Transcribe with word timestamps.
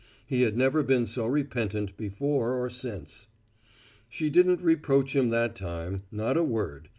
He 0.25 0.41
had 0.41 0.57
never 0.57 0.81
been 0.81 1.05
so 1.05 1.27
repentant 1.27 1.95
before 1.95 2.55
or 2.59 2.71
since. 2.71 3.27
She 4.09 4.31
didn't 4.31 4.63
reproach 4.63 5.15
him 5.15 5.29
that 5.29 5.55
time 5.55 6.01
not 6.11 6.37
a 6.37 6.43
word. 6.43 6.89